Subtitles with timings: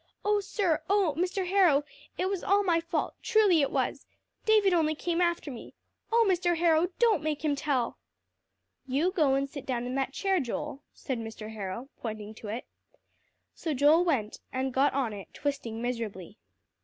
[0.25, 1.45] "Oh, sir oh, Mr.
[1.47, 1.83] Harrow,
[2.17, 4.07] it was all my fault, truly it was.
[4.47, 5.75] David only came after me.
[6.11, 6.57] Oh Mr.
[6.57, 7.99] Harrow, don't make him tell."
[8.87, 11.53] "You go and sit down in that chair, Joel," said Mr.
[11.53, 12.65] Harrow, pointing to it.
[13.53, 16.39] So Joel went, and got on it, twisting miserably.